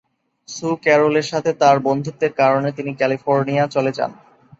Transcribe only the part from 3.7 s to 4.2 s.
চলে যান।